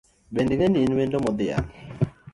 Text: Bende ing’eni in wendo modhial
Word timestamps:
Bende 0.33 0.53
ing’eni 0.53 0.79
in 0.83 0.95
wendo 0.97 1.17
modhial 1.25 1.65